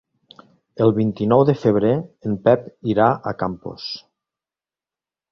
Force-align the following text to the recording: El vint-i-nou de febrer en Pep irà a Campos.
El 0.85 0.93
vint-i-nou 0.99 1.43
de 1.49 1.53
febrer 1.63 1.91
en 2.29 2.37
Pep 2.47 2.65
irà 2.93 3.09
a 3.33 3.35
Campos. 3.43 3.85